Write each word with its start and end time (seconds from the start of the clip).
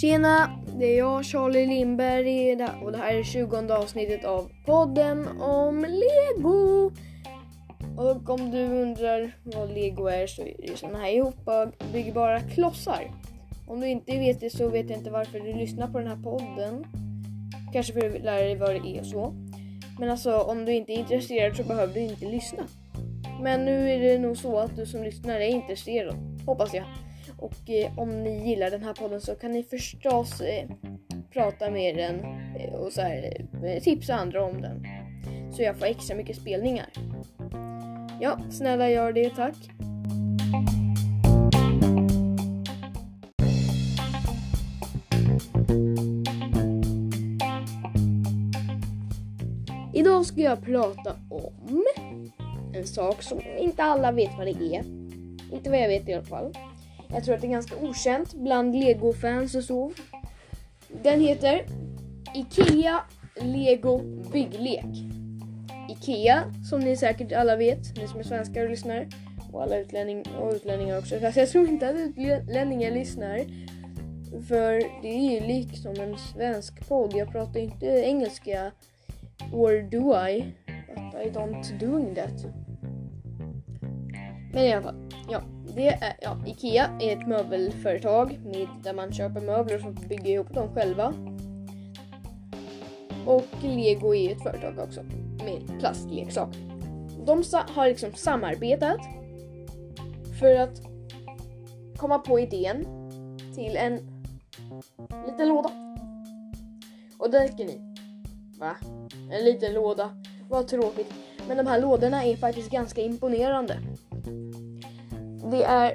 Tjena, 0.00 0.50
det 0.78 0.86
är 0.86 0.98
jag 0.98 1.24
Charlie 1.24 1.66
Lindberg 1.66 2.66
och 2.82 2.92
det 2.92 2.98
här 2.98 3.14
är 3.14 3.22
20 3.22 3.72
avsnittet 3.72 4.24
av 4.24 4.50
podden 4.66 5.28
om 5.40 5.80
Lego. 5.80 6.90
Och 7.96 8.30
om 8.30 8.50
du 8.50 8.64
undrar 8.64 9.36
vad 9.42 9.68
Lego 9.74 10.06
är 10.06 10.26
så 10.26 10.42
är 10.42 10.54
det 10.58 10.78
sådana 10.78 10.98
här 10.98 11.10
ihopbyggbara 11.10 12.40
klossar. 12.40 13.10
Om 13.66 13.80
du 13.80 13.88
inte 13.88 14.18
vet 14.18 14.40
det 14.40 14.50
så 14.50 14.68
vet 14.68 14.90
jag 14.90 14.98
inte 14.98 15.10
varför 15.10 15.40
du 15.40 15.52
lyssnar 15.52 15.88
på 15.88 15.98
den 15.98 16.08
här 16.08 16.22
podden. 16.22 16.84
Kanske 17.72 17.92
för 17.92 18.16
att 18.16 18.22
lära 18.22 18.44
dig 18.44 18.56
vad 18.56 18.70
det 18.70 18.88
är 18.88 19.00
och 19.00 19.06
så. 19.06 19.34
Men 19.98 20.10
alltså 20.10 20.38
om 20.38 20.64
du 20.64 20.72
inte 20.72 20.92
är 20.92 20.98
intresserad 20.98 21.56
så 21.56 21.64
behöver 21.64 21.94
du 21.94 22.00
inte 22.00 22.26
lyssna. 22.26 22.62
Men 23.42 23.64
nu 23.64 23.90
är 23.90 23.98
det 23.98 24.18
nog 24.18 24.36
så 24.36 24.58
att 24.58 24.76
du 24.76 24.86
som 24.86 25.02
lyssnar 25.02 25.34
är 25.34 25.48
intresserad, 25.48 26.14
hoppas 26.46 26.74
jag. 26.74 26.84
Och 27.40 27.70
eh, 27.70 27.98
om 27.98 28.22
ni 28.22 28.48
gillar 28.48 28.70
den 28.70 28.84
här 28.84 28.92
podden 28.92 29.20
så 29.20 29.34
kan 29.34 29.52
ni 29.52 29.62
förstås 29.62 30.40
eh, 30.40 30.68
prata 31.32 31.70
med 31.70 31.96
den 31.96 32.20
eh, 32.56 32.74
och 32.74 32.92
så 32.92 33.00
här, 33.00 33.46
eh, 33.64 33.82
tipsa 33.82 34.14
andra 34.14 34.44
om 34.44 34.62
den. 34.62 34.86
Så 35.52 35.62
jag 35.62 35.76
får 35.76 35.86
extra 35.86 36.16
mycket 36.16 36.36
spelningar. 36.36 36.86
Ja, 38.20 38.38
snälla 38.50 38.90
gör 38.90 39.12
det 39.12 39.30
tack. 39.30 39.56
Idag 49.94 50.26
ska 50.26 50.40
jag 50.40 50.64
prata 50.64 51.16
om 51.30 51.84
en 52.74 52.86
sak 52.86 53.22
som 53.22 53.40
inte 53.58 53.82
alla 53.82 54.12
vet 54.12 54.30
vad 54.38 54.46
det 54.46 54.76
är. 54.76 54.84
Inte 55.52 55.70
vad 55.70 55.78
jag 55.78 55.88
vet 55.88 56.08
i 56.08 56.12
alla 56.14 56.24
fall. 56.24 56.52
Jag 57.12 57.24
tror 57.24 57.34
att 57.34 57.40
det 57.40 57.46
är 57.46 57.50
ganska 57.50 57.76
okänt 57.76 58.34
bland 58.34 58.74
Lego-fans 58.76 59.54
och 59.54 59.64
så. 59.64 59.92
Den 61.02 61.20
heter 61.20 61.66
IKEA 62.34 63.00
Lego 63.40 63.98
bygglek. 64.32 64.86
IKEA, 65.88 66.42
som 66.70 66.80
ni 66.80 66.96
säkert 66.96 67.32
alla 67.32 67.56
vet, 67.56 67.96
ni 67.96 68.08
som 68.08 68.20
är 68.20 68.24
svenskar 68.24 68.64
och 68.64 68.70
lyssnar. 68.70 69.08
Och 69.52 69.62
alla 69.62 69.76
utlänning, 69.78 70.24
och 70.40 70.52
utlänningar 70.52 70.98
också. 70.98 71.20
Fast 71.20 71.36
jag 71.36 71.48
tror 71.48 71.68
inte 71.68 71.88
att 71.88 71.96
utlänningar 72.16 72.90
lyssnar. 72.90 73.38
För 74.48 75.02
det 75.02 75.08
är 75.08 75.40
ju 75.40 75.46
liksom 75.46 75.94
en 76.00 76.18
svensk 76.18 76.88
podd. 76.88 77.12
Jag 77.16 77.32
pratar 77.32 77.60
inte 77.60 77.86
engelska. 77.86 78.72
Or 79.52 79.90
do 79.90 80.28
I? 80.28 80.54
But 81.12 81.26
I 81.26 81.30
don't 81.30 81.78
doing 81.78 82.14
that. 82.14 82.46
Men 84.52 84.64
i 84.64 84.72
alla 84.72 84.82
fall, 84.82 85.10
ja. 85.30 85.42
Det 85.74 85.88
är, 85.88 86.16
ja, 86.20 86.36
IKEA 86.46 86.98
är 87.00 87.16
ett 87.16 87.28
möbelföretag 87.28 88.40
med, 88.44 88.68
där 88.82 88.94
man 88.94 89.12
köper 89.12 89.40
möbler 89.40 89.86
och 89.86 89.92
bygger 89.92 90.30
ihop 90.30 90.54
dem 90.54 90.74
själva. 90.74 91.14
Och 93.26 93.46
Lego 93.62 94.14
är 94.14 94.32
ett 94.32 94.42
företag 94.42 94.78
också 94.78 95.02
med 95.44 95.80
plastleksak. 95.80 96.48
De 97.26 97.42
har 97.68 97.88
liksom 97.88 98.14
samarbetat 98.14 99.00
för 100.40 100.54
att 100.56 100.82
komma 101.96 102.18
på 102.18 102.40
idén 102.40 102.86
till 103.54 103.76
en 103.76 104.24
liten 105.26 105.48
låda. 105.48 105.70
Och 107.18 107.30
där 107.30 107.48
tänker 107.48 107.64
ni, 107.64 107.94
va? 108.58 108.76
En 109.30 109.44
liten 109.44 109.74
låda, 109.74 110.10
vad 110.48 110.68
tråkigt. 110.68 111.12
Men 111.48 111.56
de 111.56 111.66
här 111.66 111.80
lådorna 111.80 112.24
är 112.24 112.36
faktiskt 112.36 112.70
ganska 112.70 113.00
imponerande. 113.00 113.78
Det 115.50 115.64
är, 115.64 115.92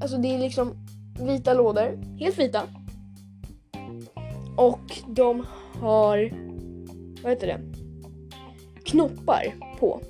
alltså 0.00 0.16
det 0.16 0.34
är 0.34 0.38
liksom 0.38 0.74
vita 1.20 1.54
lådor, 1.54 1.98
helt 2.18 2.38
vita. 2.38 2.62
Och 4.56 5.00
de 5.08 5.46
har, 5.80 6.30
vad 7.22 7.32
heter 7.32 7.46
det? 7.46 7.60
Knoppar 8.84 9.54
på. 9.78 10.00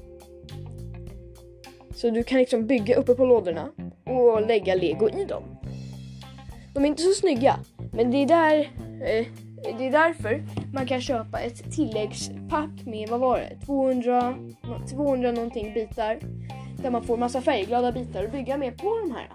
Så 1.94 2.10
du 2.10 2.22
kan 2.22 2.38
liksom 2.38 2.66
bygga 2.66 2.96
uppe 2.96 3.14
på 3.14 3.24
lådorna 3.24 3.68
och 4.04 4.46
lägga 4.46 4.74
lego 4.74 5.08
i 5.08 5.24
dem. 5.24 5.42
De 6.74 6.84
är 6.84 6.88
inte 6.88 7.02
så 7.02 7.20
snygga, 7.20 7.56
men 7.92 8.10
det 8.10 8.16
är 8.16 8.26
där 8.26 8.58
eh, 9.06 9.26
det 9.78 9.86
är 9.86 9.90
därför 9.90 10.42
man 10.72 10.86
kan 10.86 11.00
köpa 11.00 11.40
ett 11.40 11.72
tilläggspack 11.72 12.84
med, 12.84 13.08
vad 13.08 13.20
var 13.20 13.38
det, 13.38 13.66
200, 13.66 14.34
200 14.90 15.32
någonting 15.32 15.74
bitar 15.74 16.18
där 16.82 16.90
man 16.90 17.02
får 17.02 17.16
massa 17.16 17.40
färgglada 17.40 17.92
bitar 17.92 18.24
att 18.24 18.32
bygga 18.32 18.56
med 18.56 18.78
på 18.78 18.98
de 18.98 19.10
här. 19.10 19.28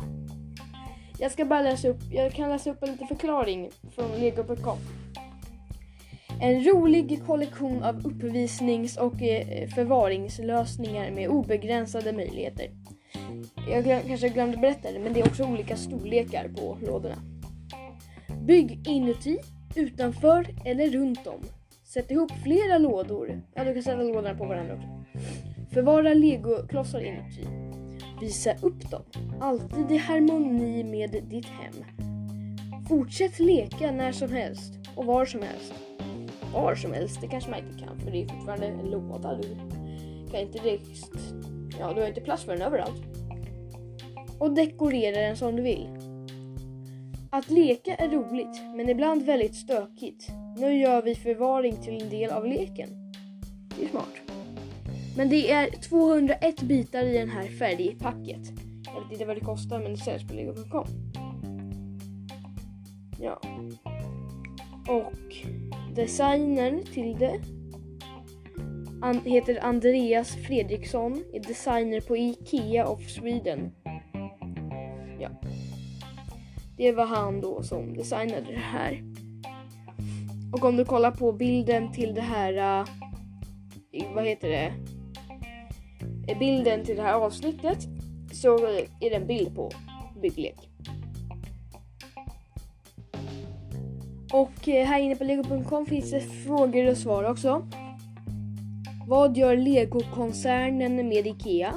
Jag 1.20 1.32
ska 1.32 1.46
bara 1.46 1.62
läsa 1.62 1.88
upp, 1.88 2.00
jag 2.12 2.34
kan 2.34 2.50
läsa 2.50 2.72
upp 2.72 2.84
en 2.84 2.92
liten 2.92 3.08
förklaring 3.08 3.70
från 3.96 4.12
lego.com. 4.20 4.78
En 6.42 6.64
rolig 6.64 7.24
kollektion 7.28 7.84
av 7.84 8.06
uppvisnings 8.08 8.98
och 8.98 9.22
eh, 9.22 9.68
förvaringslösningar 9.68 11.12
med 11.12 11.30
obegränsade 11.30 12.14
möjligheter. 12.14 12.70
Jag 13.70 13.84
glöm, 13.84 14.02
kanske 14.08 14.30
glömde 14.30 14.58
berätta 14.58 14.92
det, 14.92 15.00
men 15.00 15.14
det 15.14 15.20
är 15.20 15.28
också 15.28 15.44
olika 15.44 15.78
storlekar 15.78 16.48
på 16.48 16.78
lådorna. 16.82 17.16
Bygg 18.42 18.88
inuti, 18.88 19.40
utanför 19.76 20.48
eller 20.66 20.90
runt 20.90 21.28
om. 21.28 21.42
Sätt 21.84 22.12
ihop 22.12 22.32
flera 22.44 22.78
lådor. 22.78 23.42
Ja, 23.54 23.64
du 23.64 23.74
kan 23.74 23.84
sätta 23.84 24.04
lådorna 24.04 24.36
på 24.36 24.46
varandra 24.46 24.74
också. 24.74 24.95
Förvara 25.76 26.14
legoklossar 26.14 27.00
inuti. 27.00 27.48
Visa 28.22 28.54
upp 28.62 28.92
dem. 28.92 29.02
Alltid 29.42 29.92
i 29.92 29.98
harmoni 29.98 30.84
med 30.84 31.24
ditt 31.30 31.46
hem. 31.46 31.74
Fortsätt 32.88 33.40
leka 33.40 33.92
när 33.92 34.12
som 34.12 34.32
helst 34.32 34.74
och 34.96 35.06
var 35.06 35.26
som 35.26 35.42
helst. 35.42 35.74
Var 36.54 36.76
som 36.76 36.94
helst, 36.94 37.22
det 37.22 37.28
kanske 37.28 37.50
man 37.50 37.60
inte 37.60 37.86
kan 37.86 38.00
för 38.00 38.12
det 38.12 38.24
är 38.24 38.28
fortfarande 38.28 38.66
en 38.66 38.92
låda. 38.92 39.36
Du 39.36 39.48
kan 40.32 40.40
inte 40.40 40.60
direkt... 40.60 41.10
Ja, 41.80 41.94
du 41.94 42.02
har 42.02 42.08
inte 42.08 42.22
plats 42.22 42.44
för 42.44 42.52
den 42.52 42.62
överallt. 42.62 43.04
Och 44.40 44.54
dekorera 44.54 45.22
den 45.22 45.38
som 45.38 45.56
du 45.56 45.62
vill. 45.62 45.88
Att 47.30 47.50
leka 47.50 47.96
är 47.96 48.10
roligt, 48.10 48.62
men 48.76 48.90
ibland 48.90 49.26
väldigt 49.26 49.56
stökigt. 49.56 50.28
Nu 50.58 50.78
gör 50.78 51.02
vi 51.02 51.16
förvaring 51.16 51.76
till 51.76 52.02
en 52.02 52.10
del 52.10 52.32
av 52.32 52.46
leken. 52.46 52.90
Det 53.78 53.86
är 53.86 53.90
smart. 53.90 54.25
Men 55.18 55.30
det 55.30 55.52
är 55.52 55.70
201 55.70 56.62
bitar 56.62 57.04
i 57.04 57.18
den 57.18 57.30
här 57.30 57.48
färgpacket. 57.48 58.52
Jag 58.86 59.02
vet 59.02 59.12
inte 59.12 59.26
vad 59.26 59.38
det 59.38 59.46
kostar 59.46 59.80
men 59.80 59.92
det 59.92 59.98
säljs 59.98 60.28
på 60.28 60.34
lego.com. 60.34 60.88
Ja. 63.20 63.42
Och 64.88 65.36
designern 65.96 66.84
till 66.84 67.18
det 67.20 67.40
An 69.02 69.22
heter 69.26 69.64
Andreas 69.64 70.36
Fredriksson, 70.36 71.24
är 71.34 71.40
designer 71.40 72.02
på 72.02 72.18
IKEA 72.18 72.88
of 72.88 73.10
Sweden. 73.10 73.72
Ja. 75.20 75.30
Det 76.78 76.92
var 76.92 77.06
han 77.06 77.42
då 77.42 77.64
som 77.64 77.94
designade 77.94 78.46
det 78.48 78.60
här. 78.60 79.04
Och 80.54 80.66
om 80.66 80.78
du 80.78 80.86
kollar 80.86 81.12
på 81.12 81.32
bilden 81.32 81.92
till 81.92 82.14
det 82.14 82.22
här, 82.22 82.82
uh, 82.82 82.88
vad 84.16 84.26
heter 84.26 84.50
det? 84.50 84.74
Bilden 86.40 86.86
till 86.86 86.96
det 86.96 87.02
här 87.02 87.14
avsnittet 87.14 87.78
så 88.32 88.58
är 88.68 89.10
det 89.10 89.16
en 89.16 89.28
bild 89.28 89.56
på 89.56 89.72
bygglek. 90.22 90.70
Och 94.34 94.68
eh, 94.68 94.86
här 94.86 95.00
inne 95.00 95.16
på 95.16 95.24
lego.com 95.24 95.86
finns 95.86 96.12
det 96.12 96.22
frågor 96.22 96.90
och 96.90 96.98
svar 96.98 97.24
också. 97.24 97.68
Vad 99.08 99.38
gör 99.38 99.58
Lego-koncernen 99.58 100.96
med 100.96 101.28
IKEA? 101.28 101.74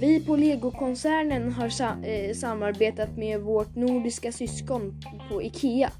Vi 0.00 0.20
på 0.20 0.36
Lego-koncernen 0.36 1.52
har 1.52 1.68
sa 1.68 1.84
eh, 2.02 2.34
samarbetat 2.34 3.16
med 3.16 3.40
vårt 3.40 3.76
nordiska 3.76 4.32
syskon 4.32 5.00
på 5.30 5.42
IKEA 5.42 5.90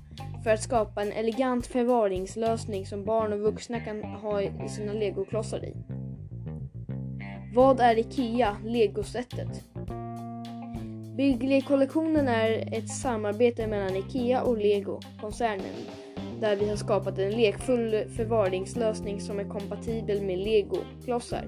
för 0.44 0.50
att 0.50 0.62
skapa 0.62 1.02
en 1.02 1.12
elegant 1.12 1.66
förvaringslösning 1.66 2.86
som 2.86 3.04
barn 3.04 3.32
och 3.32 3.40
vuxna 3.40 3.80
kan 3.80 4.02
ha 4.02 4.68
sina 4.68 4.92
legoklossar 4.92 5.64
i. 5.64 5.97
Vad 7.54 7.80
är 7.80 7.98
IKEA, 7.98 8.56
legosättet? 8.64 9.64
Bygglekollektionen 11.16 12.28
är 12.28 12.74
ett 12.74 12.88
samarbete 12.88 13.66
mellan 13.66 13.96
IKEA 13.96 14.42
och 14.42 14.58
Lego-koncernen 14.58 15.74
där 16.40 16.56
vi 16.56 16.68
har 16.68 16.76
skapat 16.76 17.18
en 17.18 17.30
lekfull 17.30 18.04
förvaringslösning 18.16 19.20
som 19.20 19.38
är 19.38 19.44
kompatibel 19.44 20.22
med 20.22 20.38
Lego-klossar 20.38 21.44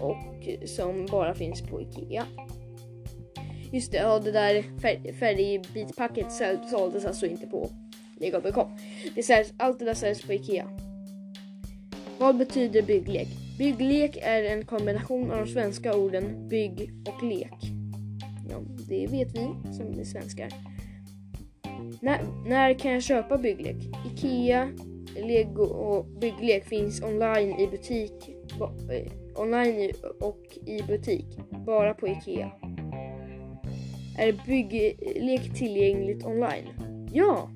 och 0.00 0.68
som 0.68 1.06
bara 1.06 1.34
finns 1.34 1.62
på 1.62 1.80
IKEA. 1.80 2.26
Just 3.72 3.92
det, 3.92 3.98
ja, 3.98 4.18
det 4.18 4.32
där 4.32 4.62
färgbitpacket 5.12 6.26
såldes 6.70 7.04
alltså 7.04 7.26
inte 7.26 7.46
på 7.46 7.70
Lego.com. 8.20 8.76
Allt 9.56 9.78
det 9.78 9.84
där 9.84 9.94
säljs 9.94 10.22
på 10.22 10.32
IKEA. 10.32 10.68
Vad 12.18 12.36
betyder 12.36 12.82
bygglek? 12.82 13.41
Bygglek 13.58 14.18
är 14.22 14.42
en 14.42 14.64
kombination 14.64 15.30
av 15.30 15.38
de 15.38 15.46
svenska 15.46 15.96
orden 15.96 16.48
bygg 16.48 16.92
och 17.06 17.22
lek. 17.22 17.72
Ja, 18.50 18.56
det 18.88 19.06
vet 19.06 19.28
vi 19.34 19.72
som 19.72 20.00
är 20.00 20.04
svenskar. 20.04 20.48
När, 22.00 22.20
när 22.46 22.74
kan 22.74 22.92
jag 22.92 23.02
köpa 23.02 23.38
bygglek? 23.38 23.76
Ikea, 24.12 24.72
Lego 25.16 25.62
och 25.62 26.06
bygglek 26.06 26.64
finns 26.64 27.02
online 27.02 27.60
i 27.60 27.66
butik. 27.66 28.30
Eh, 28.90 29.12
online 29.40 29.92
och 30.20 30.58
i 30.66 30.82
butik. 30.82 31.26
Bara 31.66 31.94
på 31.94 32.08
Ikea. 32.08 32.52
Är 34.18 34.46
bygglek 34.46 35.58
tillgängligt 35.58 36.24
online? 36.24 36.68
Ja! 37.12 37.50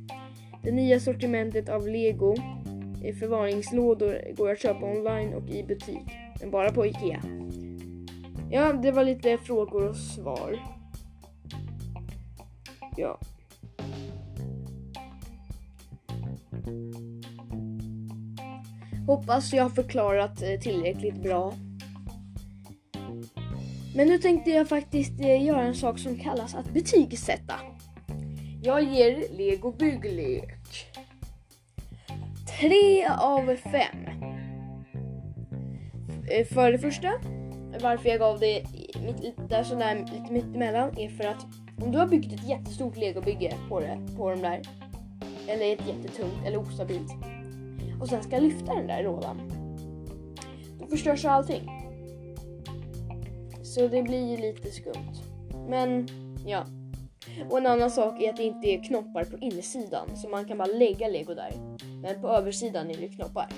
Det 0.63 0.73
nya 0.73 1.01
sortimentet 1.01 1.69
av 1.69 1.89
Lego 1.89 2.35
i 3.07 3.13
förvaringslådor 3.13 4.35
går 4.37 4.51
att 4.51 4.61
köpa 4.61 4.87
online 4.87 5.35
och 5.35 5.49
i 5.49 5.63
butik. 5.63 6.07
Men 6.41 6.51
bara 6.51 6.73
på 6.73 6.87
Ikea. 6.87 7.23
Ja, 8.51 8.73
det 8.73 8.93
var 8.93 9.05
lite 9.05 9.39
frågor 9.39 9.89
och 9.89 9.97
svar. 9.97 10.59
Ja. 12.97 13.19
Hoppas 19.07 19.53
jag 19.53 19.63
har 19.63 19.71
förklarat 19.71 20.43
eh, 20.43 20.61
tillräckligt 20.61 21.23
bra. 21.23 21.55
Men 23.97 24.09
nu 24.09 24.19
tänkte 24.19 24.51
jag 24.51 24.69
faktiskt 24.69 25.21
eh, 25.21 25.45
göra 25.45 25.63
en 25.63 25.75
sak 25.75 25.99
som 25.99 26.19
kallas 26.19 26.55
att 26.55 26.71
betygsätta. 26.71 27.55
Jag 28.63 28.83
ger 28.83 29.37
Lego 29.37 29.73
bygglek. 29.73 30.51
Tre 32.61 33.07
av 33.07 33.57
fem. 33.57 34.07
Eh, 36.31 36.47
för 36.47 36.73
det 36.73 36.79
första, 36.79 37.13
varför 37.83 38.09
jag 38.09 38.19
gav 38.19 38.39
det 38.39 38.63
mitt, 39.05 39.49
där 39.49 39.63
sådär 39.63 39.95
lite 39.95 40.33
mittemellan 40.33 40.99
är 40.99 41.09
för 41.09 41.25
att 41.25 41.47
om 41.83 41.93
du 41.93 41.99
har 41.99 42.07
byggt 42.07 42.33
ett 42.33 42.49
jättestort 42.49 42.97
legobygge 42.97 43.55
på, 43.69 43.81
det, 43.81 43.99
på 44.17 44.31
de 44.31 44.41
där, 44.41 44.63
eller 45.49 45.73
ett 45.73 45.87
jättetungt 45.87 46.47
eller 46.47 46.59
ostabilt, 46.59 47.13
och 48.01 48.09
sen 48.09 48.23
ska 48.23 48.39
lyfta 48.39 48.75
den 48.75 48.87
där 48.87 49.03
lådan, 49.03 49.41
då 50.81 50.87
förstörs 50.87 51.25
allting. 51.25 51.71
Så 53.63 53.89
det 53.89 54.03
blir 54.03 54.31
ju 54.31 54.37
lite 54.37 54.71
skumt. 54.71 55.15
Men 55.69 56.09
ja. 56.47 56.67
Mm. 57.37 57.49
Och 57.51 57.59
en 57.59 57.67
annan 57.67 57.91
sak 57.91 58.23
är 58.23 58.31
att 58.31 58.37
det 58.37 58.43
inte 58.43 58.69
är 58.69 58.85
knoppar 58.85 59.25
på 59.25 59.39
insidan 59.39 60.17
så 60.17 60.29
man 60.29 60.45
kan 60.45 60.59
bara 60.59 60.69
lägga 60.69 61.09
lego 61.09 61.35
där. 61.35 61.53
Men 62.03 62.21
på 62.21 62.29
översidan 62.29 62.91
är 62.91 62.97
det 62.97 63.09
knoppar. 63.09 63.49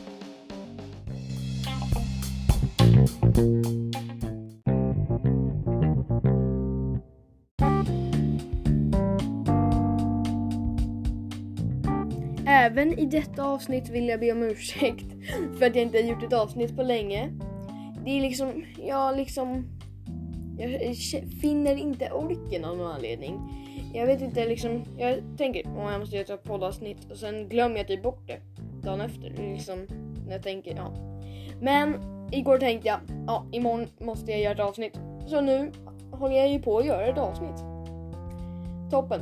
Även 12.47 12.99
i 12.99 13.07
detta 13.07 13.45
avsnitt 13.45 13.89
vill 13.89 14.09
jag 14.09 14.21
be 14.21 14.33
om 14.33 14.43
ursäkt 14.43 15.07
för 15.59 15.67
att 15.67 15.75
jag 15.75 15.83
inte 15.83 15.99
har 15.99 16.05
gjort 16.05 16.23
ett 16.23 16.33
avsnitt 16.33 16.77
på 16.77 16.83
länge. 16.83 17.31
Det 18.05 18.11
är 18.11 18.21
liksom, 18.21 18.65
ja 18.87 19.13
liksom, 19.13 19.78
jag 20.59 20.97
finner 21.41 21.77
inte 21.77 22.11
orken 22.11 22.65
av 22.65 22.77
någon 22.77 22.93
anledning. 22.93 23.41
Jag 23.95 24.07
vet 24.07 24.21
inte 24.21 24.47
liksom, 24.47 24.85
jag 24.99 25.19
tänker 25.37 25.61
att 25.61 25.93
jag 25.93 26.01
måste 26.01 26.17
göra 26.17 26.35
ett 26.35 26.45
poddavsnitt 26.45 27.11
och 27.11 27.17
sen 27.17 27.49
glömmer 27.49 27.77
jag 27.77 27.87
typ 27.87 28.03
bort 28.03 28.27
det 28.27 28.41
dagen 28.83 29.01
efter. 29.01 29.31
Liksom, 29.31 29.87
när 30.27 30.33
jag 30.33 30.43
tänker, 30.43 30.75
ja. 30.77 30.93
Men 31.61 31.95
igår 32.33 32.59
tänkte 32.59 32.89
jag, 32.89 32.99
ja 33.27 33.47
imorgon 33.53 33.87
måste 33.99 34.31
jag 34.31 34.41
göra 34.41 34.55
ett 34.55 34.61
avsnitt. 34.61 35.01
Så 35.27 35.41
nu 35.41 35.73
håller 36.13 36.37
jag 36.37 36.49
ju 36.49 36.63
på 36.63 36.79
att 36.79 36.87
göra 36.87 37.07
ett 37.07 37.19
avsnitt. 37.19 37.65
Toppen. 38.91 39.21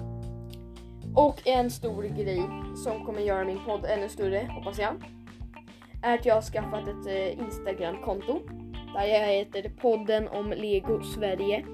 Och 1.15 1.49
en 1.49 1.71
stor 1.71 2.03
grej 2.03 2.43
som 2.85 3.05
kommer 3.05 3.21
göra 3.21 3.45
min 3.45 3.59
podd 3.67 3.85
ännu 3.85 4.09
större, 4.09 4.49
hoppas 4.57 4.79
jag, 4.79 4.95
är 6.03 6.15
att 6.15 6.27
jag 6.27 6.35
har 6.35 6.43
skaffat 6.43 6.89
ett 6.89 7.07
eh, 7.07 7.45
Instagram-konto 7.45 8.41
där 8.97 9.07
jag 9.07 9.27
heter 9.27 9.71
podden 9.81 10.29
om 10.29 10.51
Lego 10.51 11.03
Sverige 11.03 11.65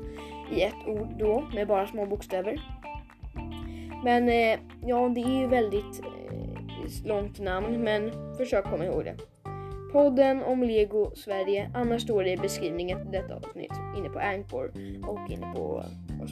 i 0.52 0.62
ett 0.62 0.86
ord 0.86 1.08
då 1.18 1.44
med 1.54 1.68
bara 1.68 1.86
små 1.86 2.06
bokstäver. 2.06 2.60
Men 4.04 4.28
eh, 4.28 4.58
ja, 4.86 5.08
det 5.08 5.20
är 5.20 5.40
ju 5.40 5.46
väldigt 5.46 6.00
eh, 6.00 7.06
långt 7.06 7.40
namn 7.40 7.82
men 7.82 8.12
försök 8.36 8.64
komma 8.64 8.84
ihåg 8.84 9.04
det. 9.04 9.16
Podden 9.92 10.42
om 10.42 10.62
Lego 10.62 11.10
Sverige. 11.14 11.70
Annars 11.74 12.02
står 12.02 12.24
det 12.24 12.30
i 12.30 12.36
beskrivningen 12.36 13.00
till 13.02 13.10
detta 13.10 13.34
avsnitt 13.34 13.72
inne 13.96 14.08
på 14.08 14.18
Anchor 14.18 14.72
och 15.06 15.30
inne 15.30 15.52
på 15.54 15.84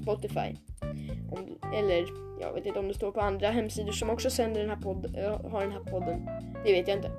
Spotify. 0.03 0.57
Om, 1.33 1.59
eller 1.75 2.05
jag 2.41 2.53
vet 2.55 2.67
inte 2.67 2.79
om 2.79 2.89
det 2.89 2.95
står 2.95 3.13
på 3.13 3.21
andra 3.21 3.49
hemsidor 3.49 3.93
som 3.93 4.11
också 4.11 4.31
sänder 4.31 4.61
den 4.61 4.71
här 4.71 4.77
podden, 4.77 5.15
eh, 5.15 5.51
har 5.51 5.61
den 5.61 5.73
här 5.73 5.81
podden. 5.81 6.27
Det 6.65 6.73
vet 6.73 6.89
jag 6.89 6.99
inte. 6.99 7.11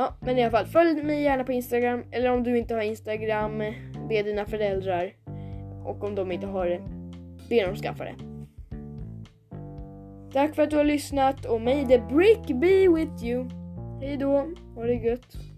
Ja, 0.00 0.14
men 0.20 0.38
i 0.38 0.42
alla 0.42 0.50
fall 0.50 0.66
följ 0.66 1.02
mig 1.02 1.22
gärna 1.22 1.44
på 1.44 1.52
Instagram 1.52 2.04
eller 2.10 2.32
om 2.32 2.42
du 2.42 2.58
inte 2.58 2.74
har 2.74 2.82
Instagram, 2.82 3.58
be 4.08 4.22
dina 4.22 4.44
föräldrar 4.44 5.12
och 5.84 6.04
om 6.04 6.14
de 6.14 6.32
inte 6.32 6.46
har 6.46 6.66
det, 6.66 6.80
be 7.48 7.66
dem 7.66 7.76
skaffa 7.76 8.04
det. 8.04 8.14
Tack 10.32 10.54
för 10.54 10.62
att 10.62 10.70
du 10.70 10.76
har 10.76 10.84
lyssnat 10.84 11.46
och 11.46 11.60
may 11.60 11.86
the 11.86 11.98
brick 11.98 12.46
be 12.46 12.88
with 12.88 13.24
you. 13.24 13.48
Hej 14.00 14.16
då, 14.16 14.46
ha 14.74 14.84
det 14.84 14.94
gött. 14.94 15.49